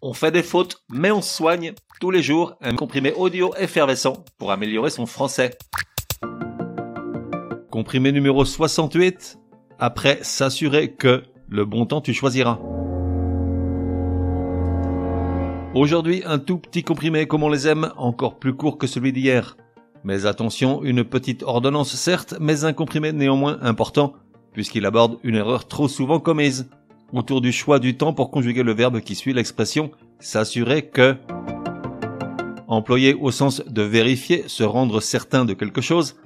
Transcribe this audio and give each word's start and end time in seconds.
On 0.00 0.12
fait 0.12 0.30
des 0.30 0.44
fautes, 0.44 0.84
mais 0.88 1.10
on 1.10 1.20
soigne 1.20 1.72
tous 2.00 2.12
les 2.12 2.22
jours 2.22 2.54
un 2.60 2.76
comprimé 2.76 3.12
audio 3.14 3.52
effervescent 3.58 4.24
pour 4.38 4.52
améliorer 4.52 4.90
son 4.90 5.06
français. 5.06 5.58
Comprimé 7.72 8.12
numéro 8.12 8.44
68. 8.44 9.40
Après 9.80 10.20
s'assurer 10.22 10.92
que 10.92 11.24
le 11.48 11.64
bon 11.64 11.84
temps 11.84 12.00
tu 12.00 12.14
choisiras. 12.14 12.60
Aujourd'hui, 15.74 16.22
un 16.24 16.38
tout 16.38 16.58
petit 16.58 16.84
comprimé 16.84 17.26
comme 17.26 17.42
on 17.42 17.48
les 17.48 17.66
aime, 17.66 17.92
encore 17.96 18.38
plus 18.38 18.54
court 18.54 18.78
que 18.78 18.86
celui 18.86 19.12
d'hier. 19.12 19.56
Mais 20.04 20.26
attention, 20.26 20.84
une 20.84 21.02
petite 21.02 21.42
ordonnance 21.42 21.96
certes, 21.96 22.36
mais 22.38 22.64
un 22.64 22.72
comprimé 22.72 23.10
néanmoins 23.10 23.58
important, 23.62 24.12
puisqu'il 24.52 24.86
aborde 24.86 25.18
une 25.24 25.34
erreur 25.34 25.66
trop 25.66 25.88
souvent 25.88 26.20
commise 26.20 26.70
autour 27.12 27.40
du 27.40 27.52
choix 27.52 27.78
du 27.78 27.96
temps 27.96 28.12
pour 28.12 28.30
conjuguer 28.30 28.62
le 28.62 28.72
verbe 28.72 29.00
qui 29.00 29.14
suit 29.14 29.32
l'expression 29.32 29.90
s'assurer 30.20 30.82
que. 30.86 31.16
Employé 32.66 33.14
au 33.14 33.30
sens 33.30 33.62
de 33.66 33.82
vérifier, 33.82 34.44
se 34.46 34.62
rendre 34.62 35.00
certain 35.00 35.44
de 35.44 35.54
quelque 35.54 35.80
chose, 35.80 36.16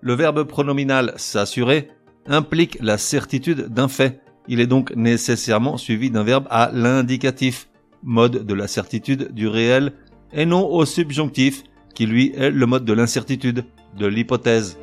le 0.00 0.14
verbe 0.14 0.44
pronominal 0.44 1.14
s'assurer 1.16 1.88
implique 2.26 2.76
la 2.80 2.98
certitude 2.98 3.68
d'un 3.68 3.88
fait. 3.88 4.20
Il 4.48 4.60
est 4.60 4.66
donc 4.66 4.94
nécessairement 4.94 5.76
suivi 5.76 6.10
d'un 6.10 6.22
verbe 6.22 6.46
à 6.50 6.70
l'indicatif, 6.72 7.68
mode 8.02 8.44
de 8.44 8.54
la 8.54 8.68
certitude 8.68 9.32
du 9.32 9.48
réel, 9.48 9.92
et 10.32 10.44
non 10.44 10.68
au 10.68 10.84
subjonctif, 10.84 11.62
qui 11.94 12.06
lui 12.06 12.32
est 12.36 12.50
le 12.50 12.66
mode 12.66 12.84
de 12.84 12.92
l'incertitude, 12.92 13.64
de 13.98 14.06
l'hypothèse. 14.06 14.78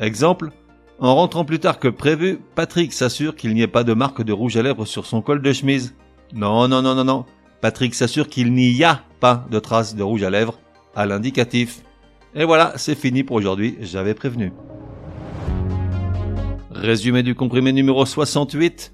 Exemple, 0.00 0.50
en 0.98 1.14
rentrant 1.14 1.44
plus 1.44 1.58
tard 1.58 1.78
que 1.78 1.88
prévu, 1.88 2.38
Patrick 2.54 2.92
s'assure 2.92 3.36
qu'il 3.36 3.54
n'y 3.54 3.62
ait 3.62 3.68
pas 3.68 3.84
de 3.84 3.92
marque 3.92 4.22
de 4.22 4.32
rouge 4.32 4.56
à 4.56 4.62
lèvres 4.62 4.86
sur 4.86 5.06
son 5.06 5.20
col 5.20 5.42
de 5.42 5.52
chemise. 5.52 5.94
Non, 6.32 6.68
non, 6.68 6.82
non, 6.82 6.94
non, 6.94 7.04
non. 7.04 7.24
Patrick 7.60 7.94
s'assure 7.94 8.28
qu'il 8.28 8.52
n'y 8.52 8.82
a 8.84 9.02
pas 9.20 9.46
de 9.50 9.58
traces 9.58 9.94
de 9.94 10.02
rouge 10.02 10.22
à 10.22 10.30
lèvres 10.30 10.58
à 10.94 11.06
l'indicatif. 11.06 11.82
Et 12.34 12.44
voilà, 12.44 12.72
c'est 12.76 12.94
fini 12.94 13.22
pour 13.22 13.36
aujourd'hui, 13.36 13.76
j'avais 13.80 14.14
prévenu. 14.14 14.52
Résumé 16.70 17.22
du 17.22 17.34
comprimé 17.34 17.72
numéro 17.72 18.04
68. 18.04 18.92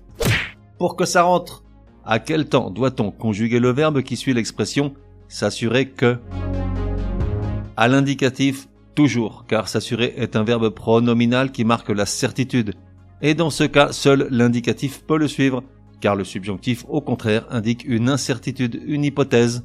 Pour 0.79 0.97
que 0.97 1.05
ça 1.05 1.23
rentre, 1.23 1.63
à 2.05 2.19
quel 2.19 2.49
temps 2.49 2.71
doit-on 2.71 3.11
conjuguer 3.11 3.61
le 3.61 3.71
verbe 3.71 4.03
qui 4.03 4.17
suit 4.17 4.35
l'expression 4.35 4.95
s'assurer 5.29 5.89
que? 5.89 6.19
À 7.77 7.89
l'indicatif 7.89 8.69
Toujours, 8.95 9.47
car 9.49 9.69
s'assurer 9.69 10.15
est 10.17 10.37
un 10.37 10.45
verbe 10.45 10.69
pronominal 10.69 11.51
qui 11.51 11.65
marque 11.65 11.89
la 11.89 12.07
certitude. 12.07 12.75
Et 13.23 13.35
dans 13.35 13.51
ce 13.51 13.65
cas, 13.65 13.93
seul 13.93 14.27
l'indicatif 14.31 15.05
peut 15.07 15.17
le 15.17 15.29
suivre, 15.29 15.63
car 16.01 16.17
le 16.17 16.25
subjonctif, 16.25 16.85
au 16.89 17.01
contraire, 17.01 17.47
indique 17.51 17.85
une 17.85 18.09
incertitude, 18.09 18.83
une 18.85 19.05
hypothèse. 19.05 19.65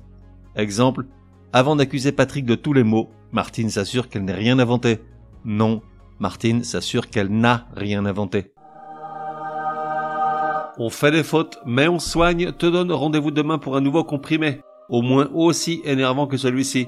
Exemple, 0.56 1.06
avant 1.52 1.76
d'accuser 1.76 2.12
Patrick 2.12 2.46
de 2.46 2.56
tous 2.56 2.74
les 2.74 2.84
maux, 2.84 3.10
Martine 3.32 3.70
s'assure 3.70 4.08
qu'elle 4.08 4.24
n'a 4.26 4.34
rien 4.34 4.60
inventé. 4.60 5.00
Non, 5.44 5.82
Martine 6.20 6.64
s'assure 6.64 7.10
qu'elle 7.10 7.30
n'a 7.30 7.68
rien 7.76 8.06
inventé. 8.06 8.54
On 10.80 10.90
fait 10.90 11.12
des 11.12 11.24
fautes, 11.24 11.58
mais 11.66 11.88
on 11.88 12.00
soigne, 12.00 12.52
te 12.52 12.68
donne 12.68 12.92
rendez-vous 12.92 13.32
demain 13.32 13.58
pour 13.58 13.76
un 13.76 13.82
nouveau 13.82 14.04
comprimé, 14.04 14.62
au 14.90 15.02
moins 15.02 15.30
aussi 15.34 15.82
énervant 15.84 16.28
que 16.28 16.38
celui-ci. 16.38 16.88